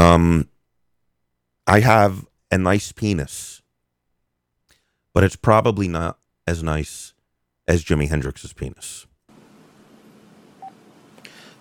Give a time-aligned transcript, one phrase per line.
[0.00, 0.48] Um,
[1.66, 3.60] I have a nice penis,
[5.12, 7.12] but it's probably not as nice
[7.68, 9.06] as Jimi Hendrix's penis.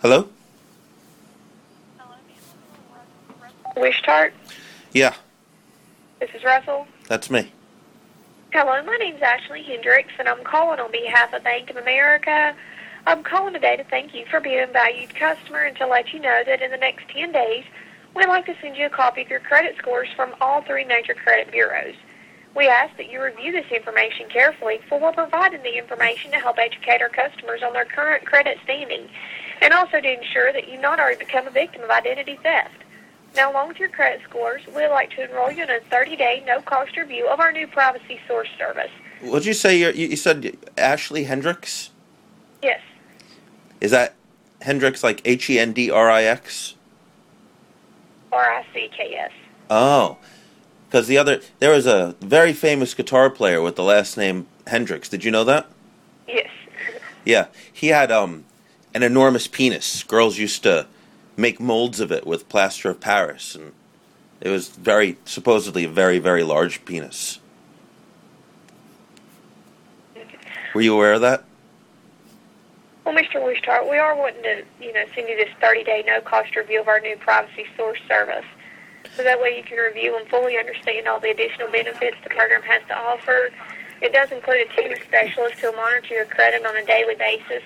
[0.01, 0.29] Hello?
[3.75, 4.33] Wish Tart.
[4.93, 5.15] Yeah,
[6.21, 6.87] This is Russell.
[7.09, 7.51] that's me.
[8.53, 12.55] Hello, my name's Ashley Hendricks, and I'm calling on behalf of Bank of America.
[13.05, 16.19] I'm calling today to thank you for being a valued customer and to let you
[16.21, 17.65] know that in the next 10 days,
[18.15, 21.13] we'd like to send you a copy of your credit scores from all three major
[21.13, 21.95] credit bureaus.
[22.55, 26.57] We ask that you review this information carefully, for we're providing the information to help
[26.57, 29.07] educate our customers on their current credit standing,
[29.61, 32.83] and also to ensure that you not already become a victim of identity theft.
[33.35, 36.97] Now, along with your credit scores, we'd like to enroll you in a 30-day no-cost
[36.97, 38.89] review of our new Privacy Source service.
[39.21, 39.77] What'd you say?
[39.77, 41.91] You're, you you said Ashley Hendricks?
[42.63, 42.81] Yes,
[43.79, 44.15] Is that
[44.61, 46.75] Hendricks like H E N D R I X?
[48.31, 49.31] R-I-C-K-S.
[49.69, 50.17] Oh,
[50.87, 55.09] because the other there was a very famous guitar player with the last name Hendrix.
[55.09, 55.67] Did you know that?
[56.27, 56.49] Yes.
[57.25, 58.45] Yeah, he had um
[58.93, 60.03] an enormous penis.
[60.03, 60.87] Girls used to
[61.37, 63.73] make molds of it with plaster of Paris, and
[64.41, 67.39] it was very supposedly a very very large penis.
[70.73, 71.43] Were you aware of that?
[73.05, 73.43] Well, Mr.
[73.43, 76.99] Wishart, we are wanting to, you know, send you this 30-day no-cost review of our
[76.99, 78.45] new Privacy Source service.
[79.15, 82.61] So that way you can review and fully understand all the additional benefits the program
[82.63, 83.49] has to offer.
[84.01, 87.15] It does include a team of specialists who will monitor your credit on a daily
[87.15, 87.63] basis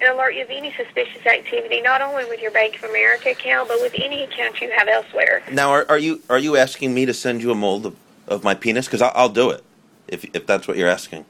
[0.00, 3.68] and alert you of any suspicious activity, not only with your Bank of America account,
[3.68, 5.42] but with any account you have elsewhere.
[5.50, 8.44] Now, are, are you are you asking me to send you a mold of, of
[8.44, 8.86] my penis?
[8.86, 9.64] Because I'll, I'll do it
[10.08, 11.24] if if that's what you're asking.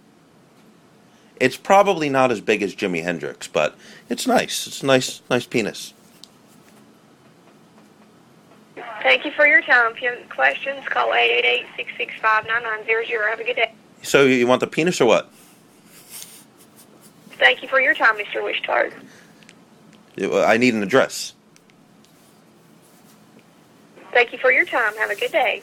[1.39, 3.77] It's probably not as big as Jimi Hendrix, but
[4.09, 4.67] it's nice.
[4.67, 5.93] It's a nice nice penis.
[9.03, 9.93] Thank you for your time.
[9.93, 13.31] If you have questions, call 888-665-9900.
[13.31, 13.73] Have a good day.
[14.03, 15.31] So you want the penis or what?
[17.39, 18.43] Thank you for your time, Mr.
[18.43, 18.93] Wishtard.
[20.45, 21.35] I need an address.
[24.13, 24.97] Thank you for your time.
[24.97, 25.63] Have a good day.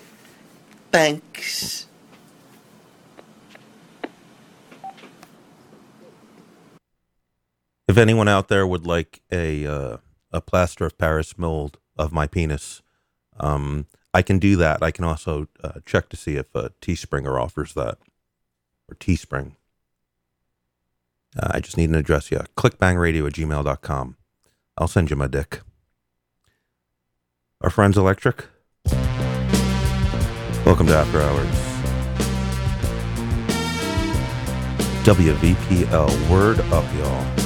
[0.92, 1.88] Thanks.
[7.94, 9.98] If anyone out there would like a uh,
[10.32, 12.82] a plaster of Paris mold of my penis,
[13.40, 14.82] um, I can do that.
[14.82, 18.00] I can also uh, check to see if uh, Teespringer offers that
[18.90, 19.58] or Teespring.
[21.38, 22.32] Uh, I just need an address.
[22.32, 24.18] Yeah, clickbangradio at gmail.com.
[24.76, 25.62] I'll send you my dick.
[27.62, 28.46] Our friends Electric.
[30.66, 31.48] Welcome to After Hours.
[35.06, 36.30] WVPL.
[36.32, 37.43] Word up, y'all.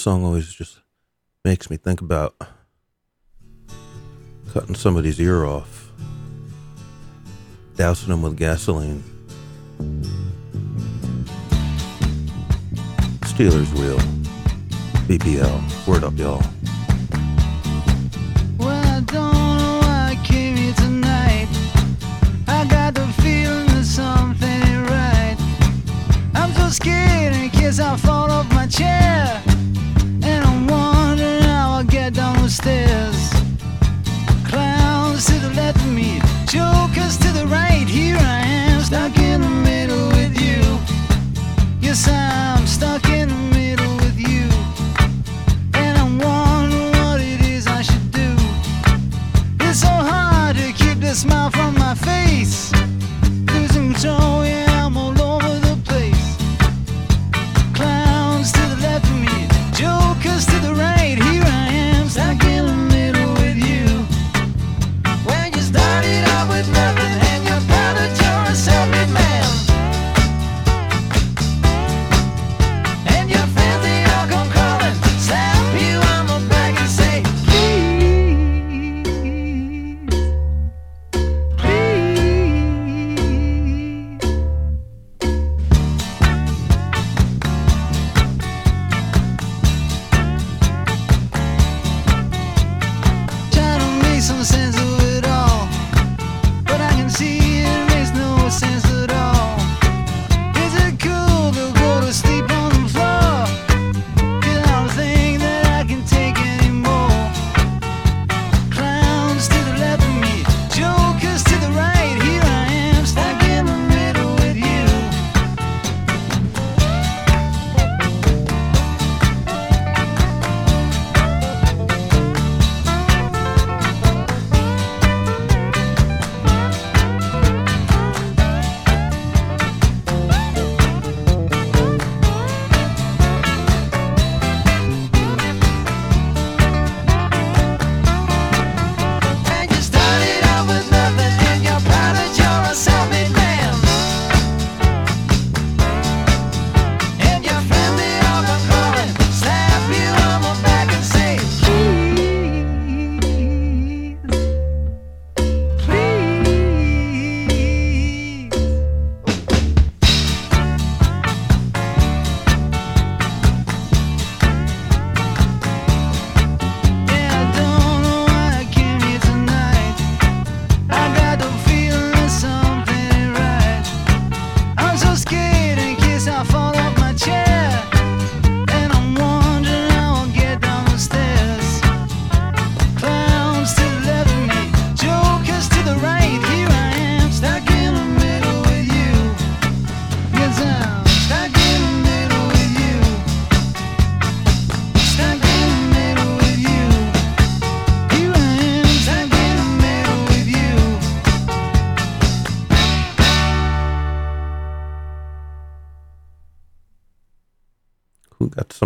[0.00, 0.80] song always just
[1.44, 2.34] makes me think about
[4.50, 5.90] cutting somebody's ear off,
[7.76, 9.04] dousing them with gasoline.
[13.26, 13.98] Stealers Wheel,
[15.06, 16.42] BPL, word up, y'all.
[26.70, 29.49] scared in case I fall off my chair
[32.50, 33.30] stairs
[35.26, 35.79] to the left.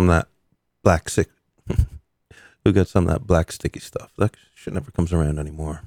[0.05, 0.27] some of that
[0.83, 1.29] black sick
[2.63, 4.11] who got some of that black sticky stuff.
[4.19, 5.81] That shit never comes around anymore.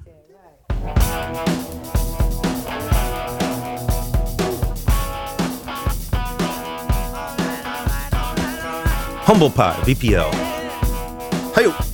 [9.23, 10.33] Humble Pie, VPL.
[11.53, 11.88] Hey,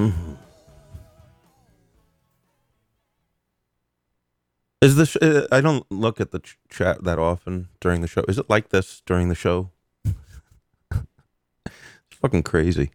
[0.00, 0.32] Mm-hmm.
[4.80, 5.14] Is this?
[5.16, 8.24] Uh, I don't look at the ch- chat that often during the show.
[8.26, 9.70] Is it like this during the show?
[10.04, 10.16] it's
[12.22, 12.92] fucking crazy.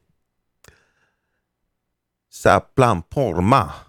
[2.31, 3.84] Ça plane pour moi.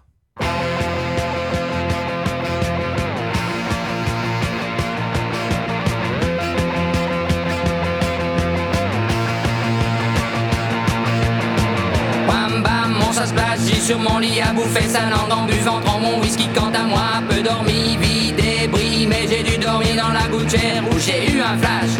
[13.67, 17.23] J'ai sur mon lit à bouffer sa langue en buvant mon whisky quant à moi,
[17.29, 21.57] peu dormi, vie débris, mais j'ai dû dormir dans la gouttière où j'ai eu un
[21.59, 21.93] flash.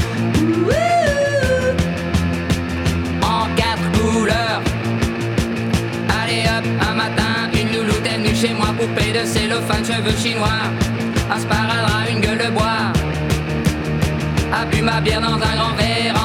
[3.23, 4.63] En quatre couleurs.
[6.23, 10.63] Allez hop, un matin, une louloute est venue chez moi, poupée de cellophane, cheveux chinois,
[11.35, 12.93] un sparadrap, une gueule de bois.
[14.53, 16.16] A bu ma bière dans un grand verre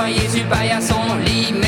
[0.00, 1.59] envoyé Zubaï à son lit.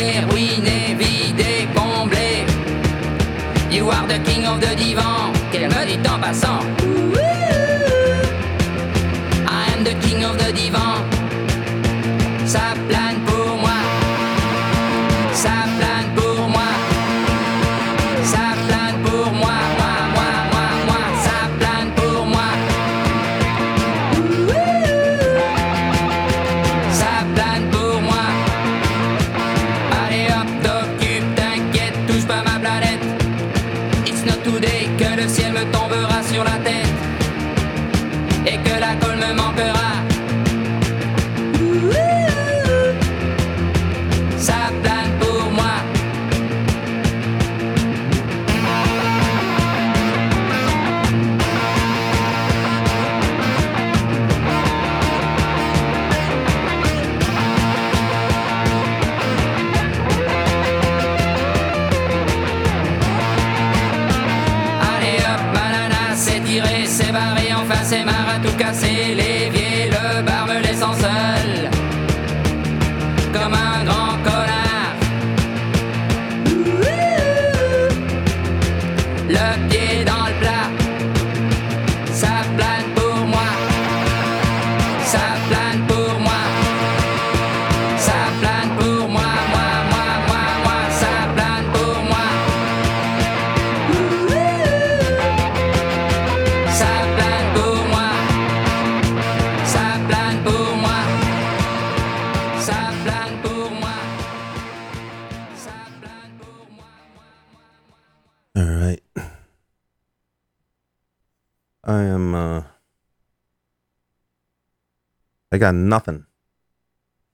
[115.63, 116.27] Got nothing.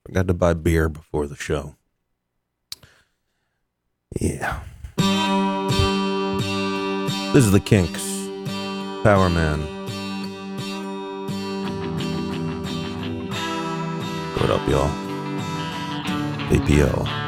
[0.06, 1.76] I got to buy beer before the show.
[4.20, 4.60] Yeah.
[7.32, 8.04] This is the Kinks.
[9.02, 9.60] Power Man.
[14.36, 14.90] What up, y'all?
[16.50, 17.27] APL.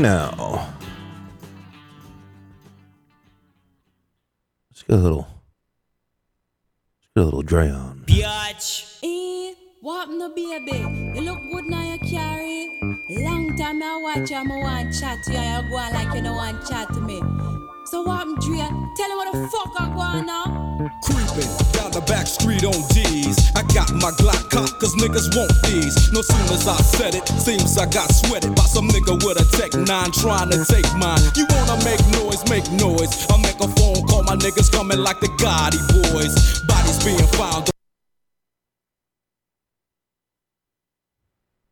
[0.00, 0.74] Now.
[4.70, 5.26] Let's get a little.
[6.98, 8.04] Let's get a little Dre on.
[8.06, 8.98] Biatch.
[9.02, 10.78] Eh, what no baby?
[11.14, 12.78] You look good now you carry.
[13.08, 16.36] Long time I watch you, I want chat to you, you go like you don't
[16.36, 17.22] want chat to me.
[17.86, 18.58] So what, Dre?
[18.96, 20.44] Tell me what the fuck I go on now.
[21.06, 23.38] Creeping down the back street on D's.
[23.54, 25.94] I got my Glock cocked cause niggas want these.
[26.10, 29.46] No sooner as I said it, seems I got sweated by some nigga with a
[29.56, 31.22] Tech 9 trying to take mine.
[31.38, 33.30] You wanna make noise, make noise.
[33.30, 35.78] I make a phone call, my niggas coming like the Gotti
[36.10, 36.34] boys.
[36.66, 37.70] Bodies being found.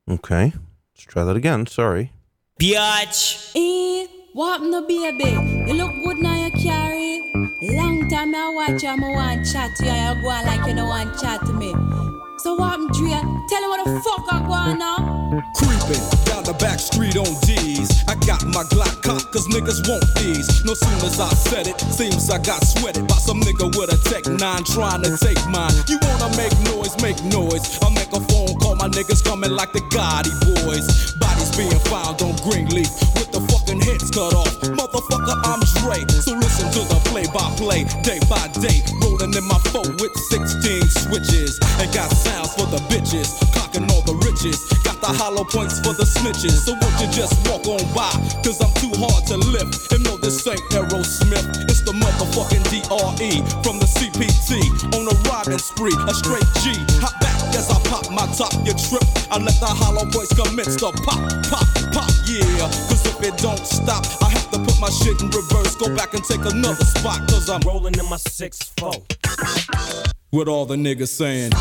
[0.09, 0.53] Okay.
[0.95, 1.67] Let's try that again.
[1.67, 2.13] Sorry.
[2.61, 3.51] Biatch.
[3.57, 5.31] Eh, what no baby?
[5.67, 7.23] You look good now you carry.
[7.63, 10.75] Long time I watch you, I want chat to you, you go on like you
[10.75, 11.73] don't want chat to me.
[12.39, 13.11] So what, Dre?
[13.49, 15.43] Tell me what the fuck I go on now.
[15.55, 18.05] Creeping the back street on D's.
[18.09, 20.65] I got my Glock cocked cause niggas want these.
[20.65, 23.99] No sooner as I said it, seems I got sweated by some nigga with a
[24.09, 25.73] Tech 9 trying to take mine.
[25.89, 27.79] You wanna make noise, make noise.
[27.83, 31.15] I make a phone call, my niggas coming like the Gotti boys.
[31.17, 34.53] Bodies being found on Greenleaf with the fucking heads cut off.
[34.63, 36.05] Motherfucker, I'm Dre.
[36.21, 38.83] So listen to the play by play, day by day.
[39.01, 41.59] Rolling in my phone with 16 switches.
[41.81, 44.61] And got sounds for the bitches, clocking all the riches.
[44.85, 46.44] Got the hollow points for the snitches.
[46.51, 48.13] So won't you just walk on by?
[48.45, 49.93] Cause I'm too hard to lift.
[49.93, 51.65] And no, this ain't Aerosmith.
[51.71, 54.61] It's the motherfucking DRE from the CPT.
[54.93, 56.77] On a riding spree, a straight G.
[57.01, 59.05] Hop back as I pop my top, you trip.
[59.31, 62.69] I let the hollow points commence to pop, pop, pop, yeah.
[62.93, 65.77] Cause if it don't stop, I have to put my shit in reverse.
[65.77, 67.25] Go back and take another spot.
[67.29, 69.01] Cause I'm rolling in my 6-4.
[70.33, 71.53] With all the niggas saying.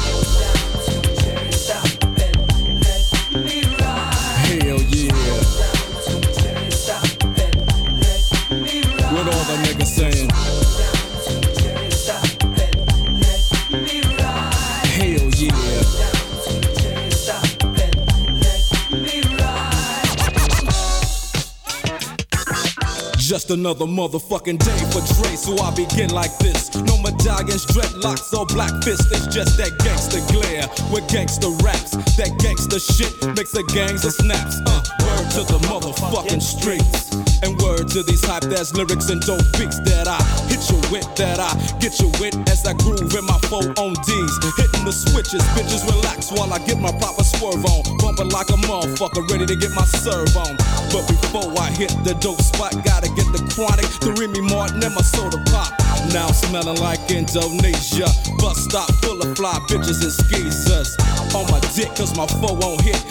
[23.44, 26.74] Just another motherfucking day for Dre, so I begin like this.
[26.76, 29.12] No medallions, dreadlocks, or black fists.
[29.12, 31.92] It's just that gangster glare with gangster raps.
[32.16, 34.62] That gangster shit makes the gangs of snaps.
[34.66, 35.03] Uh,
[35.34, 37.10] to the motherfucking streets.
[37.42, 41.10] And word to these hype ass lyrics and dope beats that I hit you with,
[41.18, 41.50] that I
[41.82, 44.34] get you with as I groove in my four on D's.
[44.62, 47.82] Hitting the switches, bitches relax while I get my proper swerve on.
[47.98, 50.54] Bumping like a motherfucker, ready to get my serve on.
[50.94, 54.94] But before I hit the dope spot, gotta get the chronic, the Remy Martin, and
[54.94, 55.74] my soda pop.
[56.14, 58.06] Now smelling like Indonesia.
[58.38, 60.94] Bus stop full of fly bitches and skeezers.
[61.34, 63.02] On my dick, cause my foe won't hit.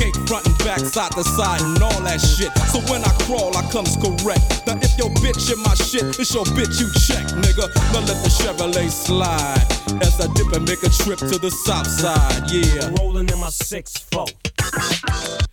[0.00, 2.50] Pancake front and back, side to side, and all that shit.
[2.72, 4.66] So when I crawl, I comes correct.
[4.66, 7.68] Now if your bitch in my shit, it's your bitch you check, nigga.
[7.92, 9.66] Now let the Chevrolet slide.
[10.02, 12.90] As I dip and make a trip to the south side, yeah.
[12.98, 14.32] Rolling in my 6-4.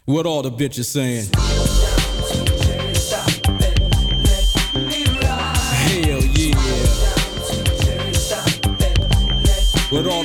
[0.05, 1.29] What all the bitches saying?
[5.83, 6.55] Hell yeah.
[9.89, 10.16] What all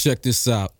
[0.00, 0.79] Check this out.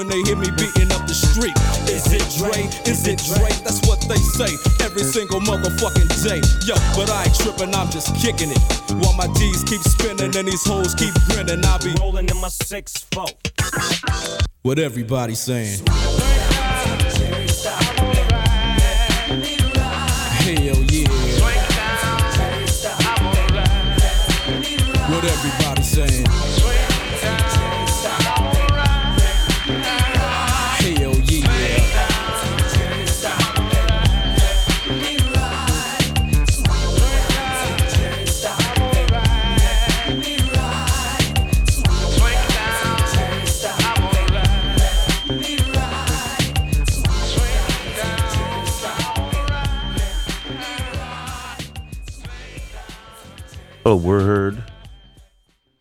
[0.01, 1.53] when they hear me beating up the street.
[1.85, 2.65] Is it Dre?
[2.89, 3.49] Is it Dre?
[3.61, 4.49] That's what they say
[4.83, 6.41] every single motherfucking day.
[6.65, 8.61] Yo, but I ain't tripping, I'm just kicking it.
[8.97, 12.49] While my D's keep spinning and these hoes keep grinning, I'll be Rolling in my
[12.49, 13.27] six four.
[14.63, 15.85] what everybody saying.
[53.91, 54.55] Oh, word.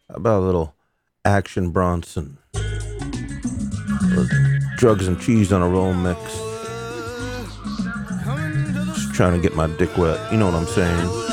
[0.09, 0.75] How about a little
[1.25, 2.38] Action Bronson?
[4.79, 6.20] Drugs and cheese on a roll mix.
[8.96, 10.33] Just trying to get my dick wet.
[10.33, 11.29] You know what I'm saying?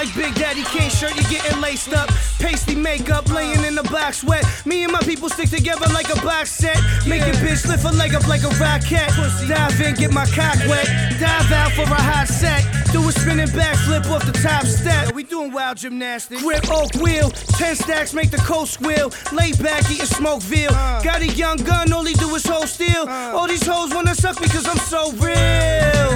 [0.00, 1.14] Like Big Daddy Kane shirt.
[1.14, 2.08] You're getting laced up,
[2.38, 4.44] pasty makeup laying in the black sweat.
[4.64, 6.78] Me and my people stick together like a box set.
[7.06, 9.08] Make your bitch lift her leg up like a rocket.
[9.46, 10.86] Dive in, get my cock wet.
[11.20, 12.64] Dive out for a hot set.
[12.92, 15.12] Do a spinning backflip off the top step.
[15.14, 16.42] We doing wild gymnastics.
[16.42, 17.28] Grip oak wheel,
[17.60, 19.12] ten stacks make the coast squeal.
[19.32, 20.70] Lay back eating smoke veal.
[20.72, 21.02] Uh.
[21.02, 23.04] Got a young gun, all he do is hold steel.
[23.06, 23.36] Uh.
[23.36, 26.10] All these hoes wanna suck me cause I'm so real.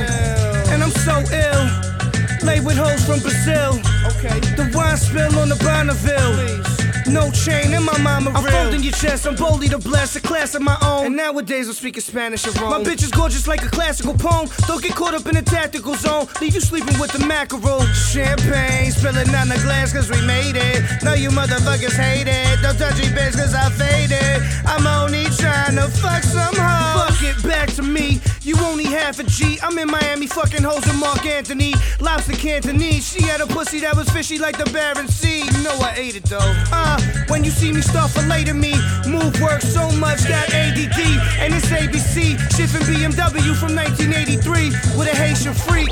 [0.72, 2.03] And I'm so ill.
[2.44, 3.80] Lay with hoes from Brazil.
[4.06, 4.38] Okay.
[4.56, 6.73] The wine spill on the Bonneville.
[7.06, 10.54] No chain in my mama I'm folding your chest, I'm boldly to bless a class
[10.54, 11.06] of my own.
[11.06, 12.70] And nowadays I'm speaking Spanish and Rome.
[12.70, 14.48] My bitch is gorgeous like a classical poem.
[14.66, 16.26] Don't get caught up in a tactical zone.
[16.40, 17.80] Leave you sleeping with the mackerel.
[17.92, 20.82] Champagne, spilling on the glass cause we made it.
[21.02, 22.62] No, you motherfuckers hate it.
[22.62, 24.42] Don't touch me, bitch, cause I faded.
[24.66, 27.18] I'm only trying to fuck some hoes.
[27.18, 28.20] Fuck it back to me.
[28.42, 29.58] You only half a G.
[29.62, 31.74] I'm in Miami fucking hoes with Marc Anthony.
[32.00, 33.08] Lobster Cantonese.
[33.10, 35.44] She had a pussy that was fishy like the Bering Sea.
[35.44, 36.38] You know I ate it though.
[36.70, 36.93] Uh,
[37.28, 38.74] when you see me start filleting me,
[39.10, 41.00] move work so much that ADD.
[41.40, 42.38] And it's ABC.
[42.56, 45.90] Shifting BMW from 1983 with a Haitian freak.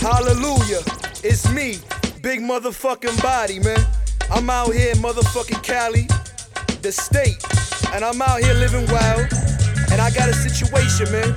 [0.00, 0.82] Hallelujah,
[1.24, 1.78] it's me,
[2.22, 3.78] big motherfucking body, man.
[4.30, 6.08] I'm out here in motherfucking Cali,
[6.82, 7.42] the state,
[7.94, 9.26] and I'm out here living wild.
[9.90, 11.32] And I got a situation, man.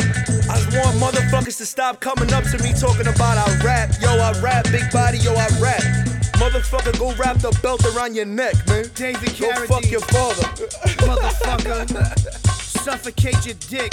[0.49, 3.91] I want motherfuckers to stop coming up to me talking about I rap.
[4.01, 6.18] Yo, I rap, big body, yo, I rap.
[6.39, 8.85] Motherfucker, go wrap the belt around your neck, man.
[8.95, 9.67] David Go Carradine.
[9.67, 10.43] fuck your father.
[11.03, 11.83] Motherfucker,
[12.81, 13.91] suffocate your dick.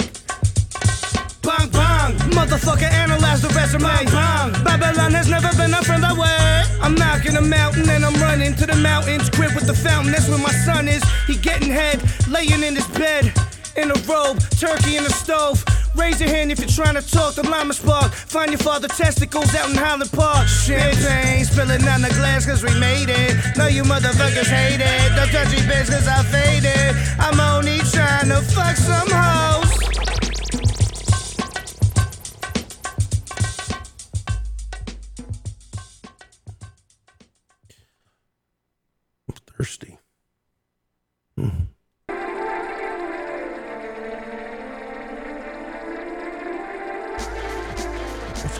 [1.41, 3.83] Bang bang, motherfucker, analyze the resume.
[3.83, 6.79] Bang, Babylon has never been a friend that way.
[6.81, 9.29] I'm knocking a mountain and I'm running to the mountains.
[9.29, 11.03] Crib with the fountain, that's where my son is.
[11.25, 13.33] He getting head, laying in his bed.
[13.75, 15.63] In a robe, turkey in the stove.
[15.97, 18.13] Raise your hand if you're trying to talk the Lima Spark.
[18.13, 20.47] Find your father testicles out in Highland Park.
[20.47, 23.35] Champagne spilling on the glass cause we made it.
[23.57, 25.15] No, you motherfuckers hate it.
[25.15, 26.95] Don't touch me, bitch, cause I faded.
[27.19, 29.09] I'm only trying to fuck some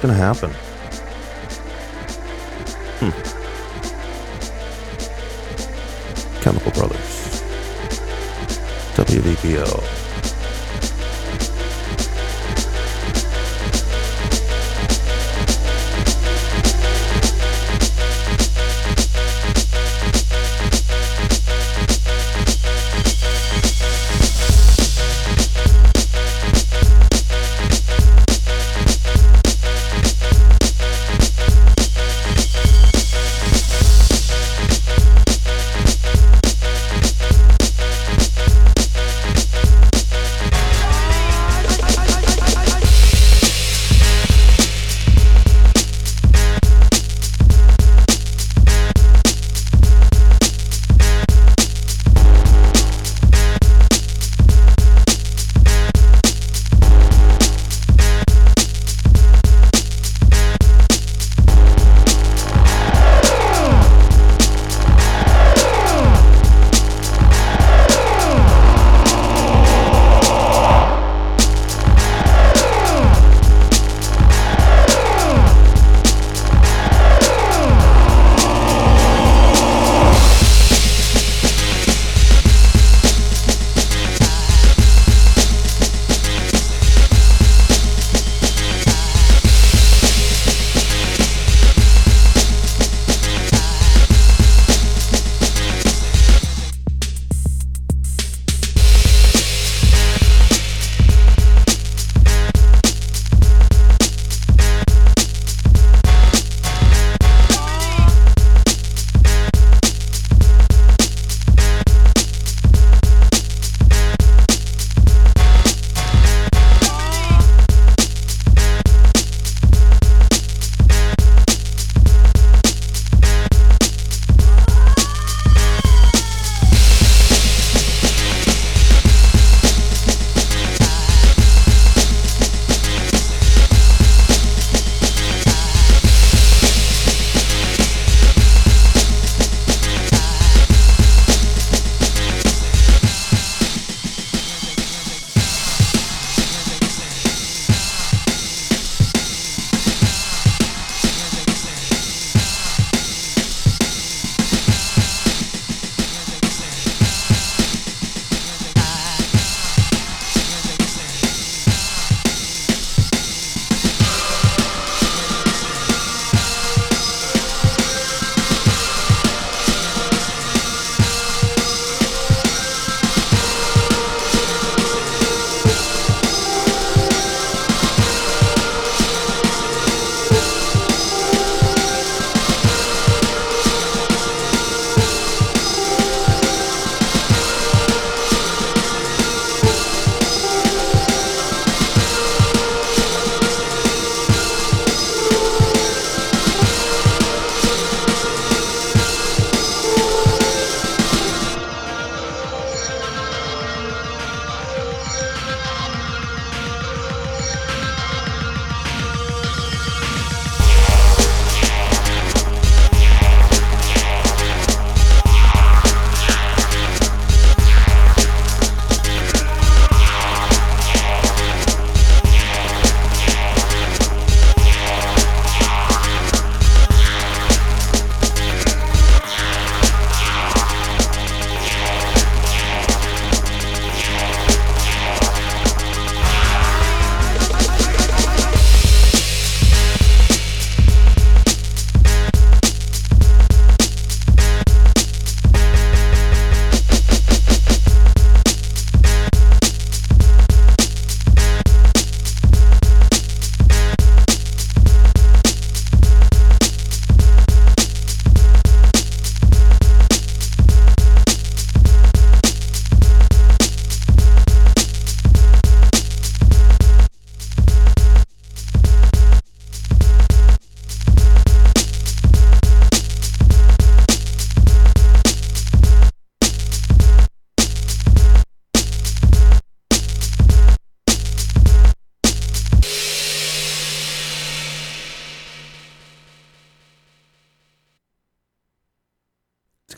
[0.07, 0.51] What's gonna happen?
[3.01, 3.11] Hmm.
[6.41, 7.43] Chemical Brothers.
[8.95, 10.06] WVPO.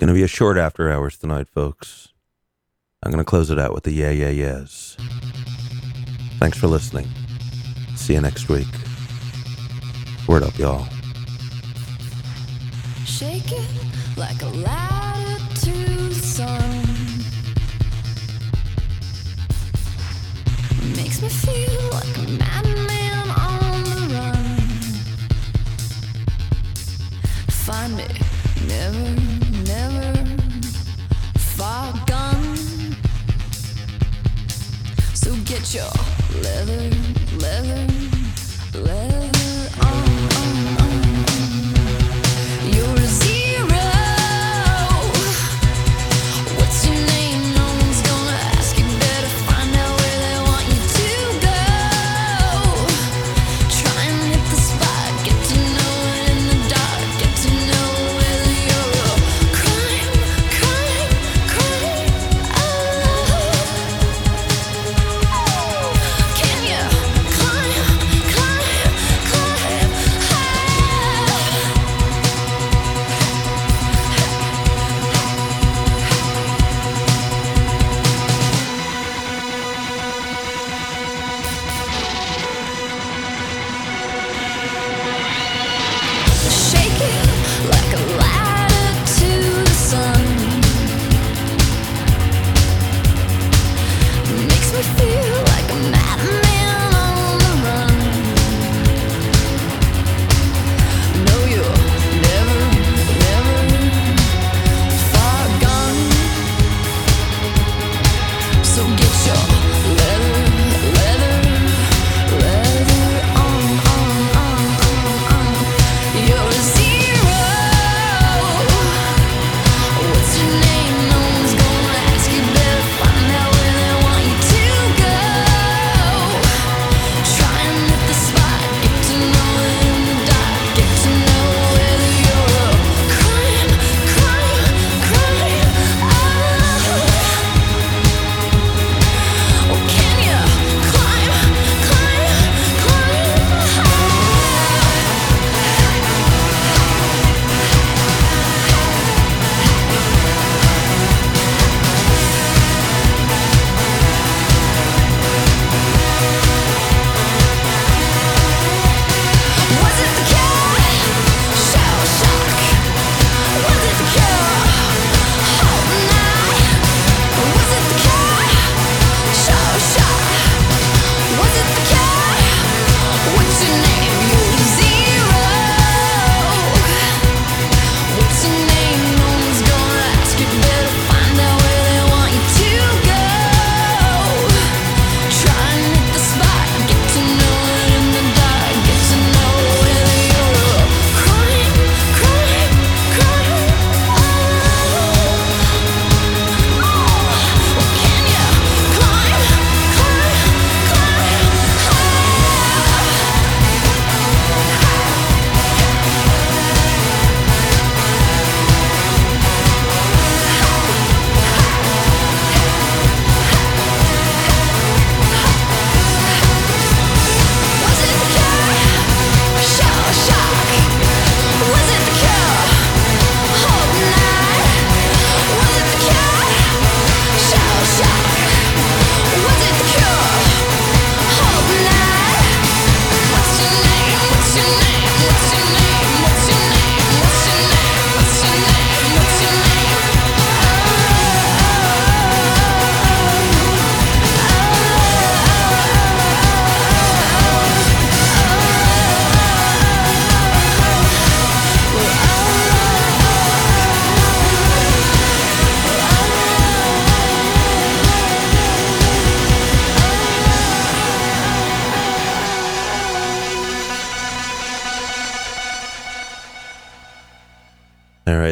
[0.09, 2.07] going to be a short after hours tonight, folks.
[3.03, 4.97] I'm going to close it out with the Yeah Yeah Yeahs.
[6.39, 7.07] Thanks for listening.
[7.95, 8.65] See you next week.
[10.27, 10.87] Word up, y'all.
[13.05, 13.69] Shake it
[14.17, 16.73] like a latitude sun.
[20.95, 24.57] Makes me feel like a madman on the run.
[27.51, 28.07] Find me,
[28.65, 29.38] never.
[35.15, 35.89] So get your
[36.43, 36.89] leather,
[37.39, 37.87] leather,
[38.73, 39.28] leather.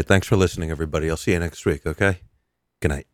[0.07, 1.09] Thanks for listening, everybody.
[1.09, 2.21] I'll see you next week, okay?
[2.79, 3.07] Good night.